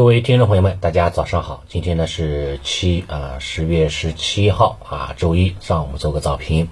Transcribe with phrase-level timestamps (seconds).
[0.00, 1.62] 各位听众朋友们，大家早上好。
[1.68, 6.70] 今天呢是七啊十月十七号啊周一上午做个早评。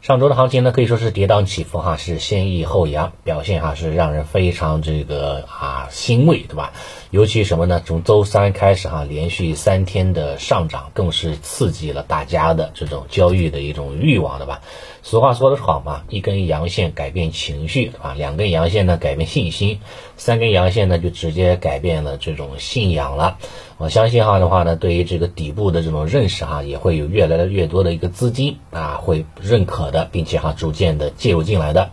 [0.00, 6.72] 上周的行情呢可以说是跌宕起伏哈，是先抑后扬，表现哈是让人非常这个啊欣慰，对吧？
[7.10, 7.82] 尤其什么呢？
[7.84, 14.62] 从周三开始哈，连续三天的上涨，更是刺激了大家的这种交易的一种欲望，对吧？
[15.02, 18.14] 俗话说的好嘛，一根阳线改变情绪，对吧？
[18.16, 19.78] 两根阳线呢改变信心，
[20.24, 23.38] 三根阳线呢就直接改变了这种信仰了。
[23.76, 31.90] 我相信哈的话呢，对于这个底部的这种认识哈，也会有越来越多的一个资金啊会认可的，并且哈逐渐的介入进来的。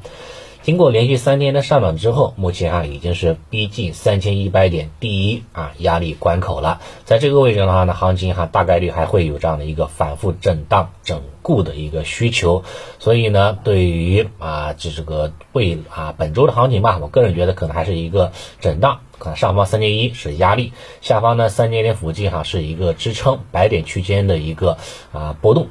[0.69, 6.79] 经过连续三天的上涨之后，目前啊已经是逼近三千一百点第一啊压力关口了。
[7.05, 12.63] 在这个位置的话呢，行情哈大概率还会有这样的一个反复震荡整固的一个需求。
[12.99, 18.99] 所以呢，对于啊这这个未啊本周的行情吧，我个人觉得可能还是一个震荡。
[19.17, 24.77] 可能上方三千一是压力，下方呢三千点附近哈是一个支撑，百点区间的一个
[25.13, 25.69] 啊波动。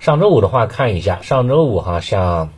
[0.00, 2.50] 上周五的话看一下，上周五哈像。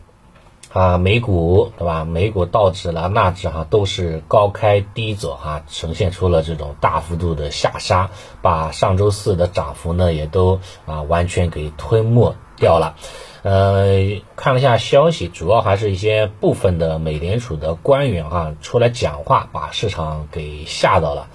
[0.72, 2.04] 啊，美股对吧？
[2.04, 12.94] 美股道指啦、纳指哈都是高开低走哈，呈现出了这种大幅度的下杀，把上周四的涨幅呢也都啊完全给吞没掉了。
[13.42, 21.28] 呃，看了一下消息，主要还是一些部分的美联储的官员哈出来讲话，把市场给吓到了。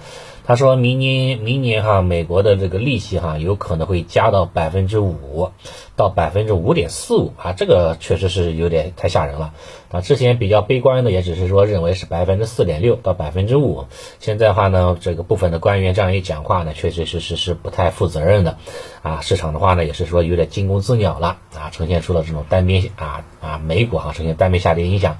[0.46, 5.50] 他说明年明年哈，美国的这个利息哈有可能会加到百分之五
[5.96, 9.54] 到百分之五点四五啊，这个确实是有点太吓人了
[9.90, 10.00] 啊。
[10.02, 13.86] 之前比较悲观的也只是说认为是百分之四点六到百分之五，
[14.20, 18.56] 现在话呢，这个部分的官员这样一讲话呢，确确实实是不太负责任的
[19.02, 19.20] 啊。
[19.22, 25.18] 市场的话呢，也是说有点惊弓之鸟了啊，呈现出了这种单边啊啊美股哈呈现单边下跌影响。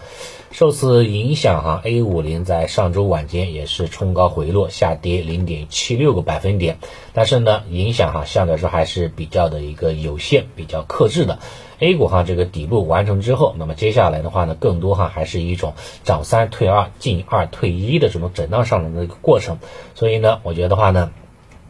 [0.51, 6.79] 受此影响，哈，A 五零在上周晚间也是冲高回落，下跌零点七六个百分点。
[7.13, 11.39] 但是呢，影响哈相对来说还是比较的一个有限，比较克制的。
[11.79, 15.75] A 股哈这个底部完成之后，那么接下来的话呢，更多哈还是一种
[16.05, 19.59] 涨三退二、进二退一的这种震荡上涨的一个过程。
[19.95, 21.11] 所以呢，我觉得话呢。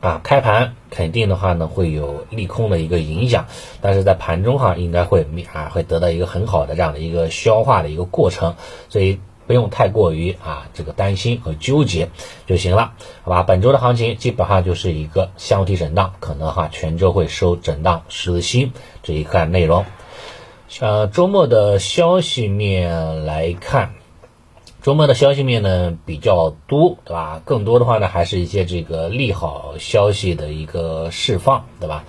[0.06, 3.46] 啊，开盘肯定的话呢，会有利空的一个影响，
[3.80, 8.54] 但是在盘中哈，应该会啊，会得到一个很好的这样的一个消化的一个过程，
[8.88, 9.18] 所以
[9.48, 12.08] 不用太过于啊这个担心和纠结
[12.46, 12.92] 就行了，
[13.24, 13.42] 好吧？
[13.42, 18.70] 本周的行情基本上就是一个箱体震荡，可能哈全周会收震荡十字星
[19.02, 19.86] 这一块内容。
[20.78, 23.94] 呃，周末的消息面来看。
[24.86, 27.42] 周末的消息面呢比较多，对吧？
[27.44, 32.04] 更多的话呢，还是一些这个利好消息的一个释放，对吧？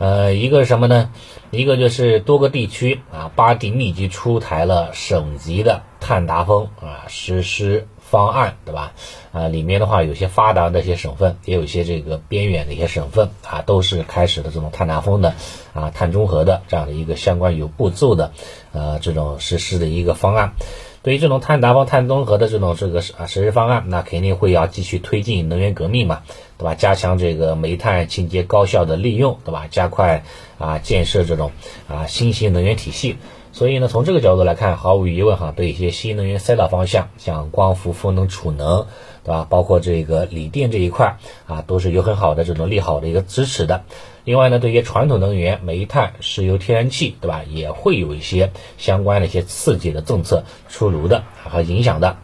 [0.00, 1.12] 呃，一个是什么呢？
[1.52, 8.94] 一个就是多个地区啊，八地密集出台了省级的碳达峰啊实施方案，对吧？
[9.30, 15.34] 啊，里面的话有些发达的一些省份，也有一些这个边远的一些省份啊，都是开始了这种碳达峰的
[15.72, 18.32] 啊碳中和的这样的一个相关有步骤的
[18.72, 20.54] 呃这种实施的一个方案。
[21.02, 26.22] 对于这种碳达峰、碳中和的这种这个啊实施方案，那肯定会要继续推进能源革命嘛，
[26.58, 26.74] 对吧？
[26.74, 29.66] 加强这个煤炭清洁高效的利用，对吧？
[29.70, 30.24] 加快
[30.58, 31.52] 啊建设这种
[31.88, 33.16] 啊新型能源体系。
[33.58, 38.86] 所以呢，从这个角度来看，毫无疑问哈，对一些新能源赛道方向，像光伏、风能、储能，
[39.24, 39.48] 对吧？
[39.50, 41.16] 包括这个锂电这一块
[41.48, 43.82] 啊，都是有很好的这种利好的一个支持的。
[44.22, 47.42] 另外呢，对于传统能源，煤炭、石油、天然气，对吧？
[47.50, 52.16] 也会有一些相关的一些刺激的政策出炉的和影响的，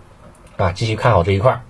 [0.56, 1.64] 啊，继续看好这一块。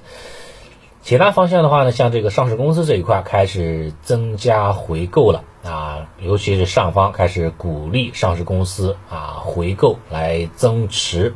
[1.00, 5.93] 其他方向的话呢，像这个上市公司这一块开始增加回购了啊，
[6.24, 11.34] 尤其是上方开始鼓励上市公司啊回购来增持。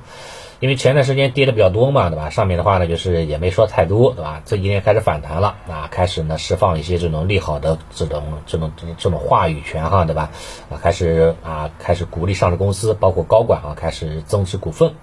[0.61, 2.31] 因为前段时间跌的比较多嘛，对吧？
[2.31, 4.43] 上面的话呢，就是也没说太多，对吧？
[4.45, 10.31] 这几天开始反弹了，啊，开始呢释放一些这种利好的这种这种这种话语权哈，对吧？
[10.69, 14.95] 啊，开始啊开始鼓励上市公司，包括高管啊，开始增持股份。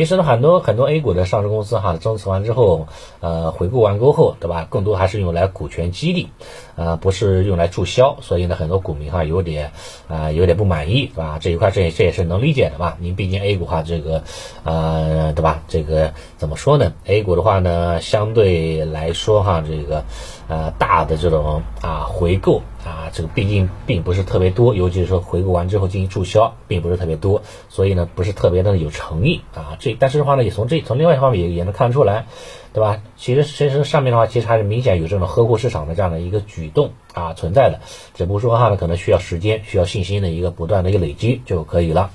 [0.00, 2.88] 其实呢，很多很多 A 股的上市公司哈，增持完之后，
[3.20, 4.66] 呃，回购完过后，对吧？
[4.70, 6.30] 更多还是用来股权激励，
[6.74, 8.16] 呃，不是用来注销。
[8.22, 9.72] 所以呢，很多股民哈有点
[10.08, 11.38] 啊有点不满意，对吧？
[11.38, 12.96] 这一块这这也是能理解的吧？
[12.98, 14.22] 您毕竟 A 股哈这个，
[14.64, 15.62] 呃，对吧？
[15.68, 20.02] 这个怎么说呢？A 股的话呢，相对来说哈，这个
[20.48, 22.62] 呃大的这种啊回购。
[22.84, 29.76] 啊，这个毕竟并不是特别多，尤其是说回购完之后进行注销，并不是特别多，所以呢不是特别的有诚意啊。
[29.78, 32.26] 这但是的话呢，也从这从另外一方面也也能看出来，
[32.72, 33.02] 对吧？
[33.16, 37.80] 其实其实上面的话，其实还是明显有这种呵护市场的这样的一个举动啊存在的，
[38.14, 42.10] 只不过说哈呢，可能需要时间，需要信心的一个不断的一个累积就可以了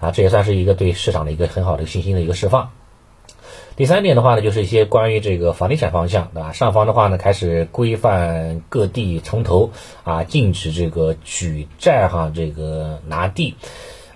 [0.00, 0.10] 啊。
[0.10, 2.70] 这也算是一个对市场的一个很好的信心的一个释放。
[3.78, 6.50] 第三点的话呢，就是一些关于这个房地产方向，对吧？
[6.50, 9.70] 上方的话呢，开始规范各地从头
[10.02, 13.54] 啊，禁止这个举债哈，这个拿地。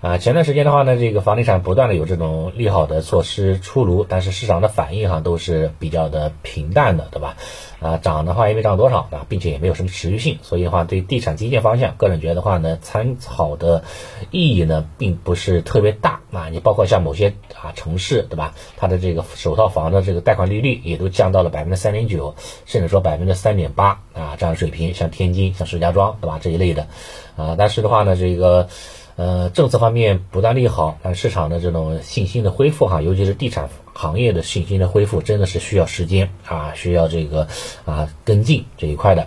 [0.03, 7.37] 啊，前段时间的话呢，这个房地产不断的有这种利好的措施出炉，但是市场的反应哈都是比较的平淡的，对吧？
[7.79, 13.85] 啊，涨的话也没涨多少啊，并且也没有什么持续性，所以的话对地产基建方向，个人觉得的话呢，参考的
[14.33, 16.49] 意义呢并不是特别大啊。
[16.49, 18.55] 你包括像某些啊城市，对吧？
[18.77, 22.35] 它的这个首套房的这个贷款利率也都降到了百分之三点九，
[22.67, 26.41] 甚至说百分之三点八啊这样水平，像天津、像石家庄，对吧？
[26.43, 26.89] 这一类的
[27.37, 28.69] 啊，但是的话呢，这个。
[29.17, 37.47] 呃，政策方面不断利好，但市场的这种信心的恢复哈，尤其是地产行业的信心的恢复，真的是需要时间啊，需要这个
[37.85, 39.27] 啊跟进这一块的。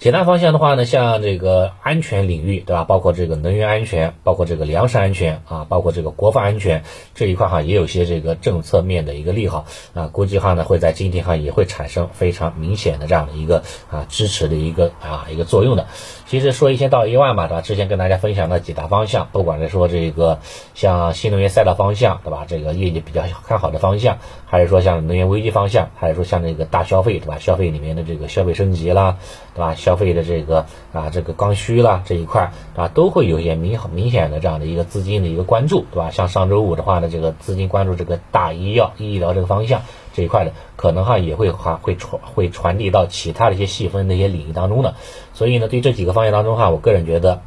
[0.00, 2.84] 其他方向的话呢，像这个安全领域，对吧？
[2.84, 15.86] 包括这个能源安全，包括这个粮食安全啊，包括这个国防安全这一块哈，也有些这个政策面的一个利好啊，估计哈呢会在今天哈也会产生非常明显的这样的一个啊支持的一个啊一个作用的。
[16.26, 17.60] 其实说一千到一万嘛，对吧？
[17.60, 20.38] 之前跟大家分享的几大方向，不管是说这个
[20.72, 22.46] 像新能源赛道方向，对吧？
[22.48, 24.16] 这个业绩比较看好的方向，
[24.46, 27.36] 还是说像能源危机方向，还是说像这个大消费，对吧？
[27.38, 29.18] 消费里面的这个消费升级啦，
[29.54, 29.74] 对吧？
[29.74, 36.12] 消消费的这个啊，这个刚需啦这一块啊，都会有一些明明显的这样的一个资金的一个关注，对吧？
[36.12, 39.82] 像上周五的话呢，这个资金关注这个大医药、医疗这个方向
[40.14, 44.94] 这一块的，可能哈也会哈会传会传递到其他的一些细分的一些领域当中的。
[45.34, 47.42] 所以呢，对这几个方向当中哈，我个人觉得。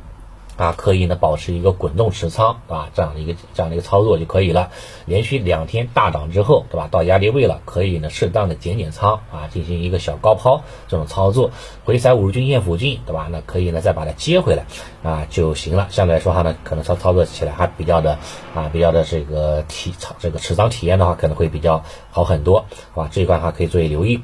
[0.56, 2.90] 啊，可以呢，保持一个滚动持仓，对吧？
[2.94, 4.70] 这样的一个这样的一个操作就可以了。
[5.06, 6.88] 连续两天大涨之后，对吧？
[6.92, 11.50] 到压力位了，可以呢，适当的减减仓啊，进行一个小高抛这种操作，
[11.86, 13.28] 回踩五日均线附近，对吧？
[13.32, 14.66] 那可以呢，再把它接回来
[15.02, 15.88] 啊就行了。
[15.90, 18.20] 相对来说哈呢，可能操操作起来还比较的
[18.54, 23.10] 啊，比较的这个体这个持仓体验的话，可能会比较好很多，好吧？
[23.12, 24.22] 这一块哈可以做一留意。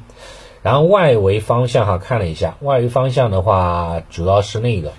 [0.62, 4.92] 然后外围方向哈看了一下，外围方向的话，主要是那个。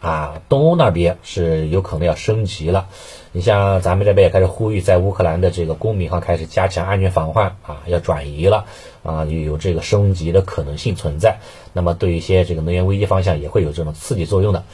[0.00, 2.86] 啊，东欧那边是有可能要升级了。
[3.32, 8.64] 你像咱们这边也开始呼吁，在乌克兰的这个公民哈开始加强安全防范啊，要转移了
[9.02, 11.38] 啊，有这个升级的可能性存在。
[11.72, 14.64] 那么对一些这个能源危机方向也会有这种刺激作用的。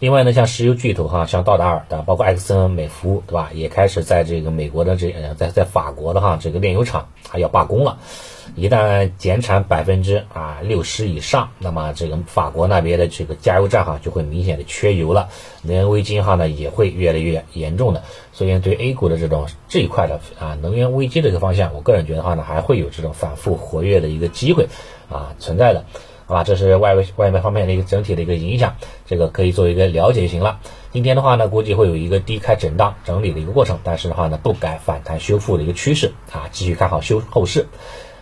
[0.00, 3.50] 另外呢，像石油巨头哈，像道达尔的，包括埃克森美孚，对吧？
[3.52, 7.98] 也开始在这个美国的这在在法国的哈这个炼油厂还要罢工了。
[8.54, 15.28] 一旦减产百分之啊六十以上，那么这个法国那边的这个加油站哈就会明显的缺油了，
[15.62, 18.04] 能源危机哈呢也会越来越严重的。
[18.32, 24.68] 所以对 A 股的这种这一块的啊能源危机的一个方向，我个人觉得话呢还会有这种反复活跃的一个机会
[25.10, 25.84] 啊存在的。
[26.28, 28.76] 好吧，这是外围外面方面的一个整体的一个影响，
[29.06, 30.60] 这个可以做一个了解就行了。
[30.92, 37.66] 今天的话呢，估计会有一个低开震荡整理的一个过程，但是的话呢，不改反弹修复的一个趋势啊，继续看好修后市。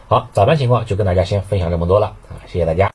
[0.07, 2.85] 好，早盘情况就跟大家先分享这么多了啊，谢谢大家。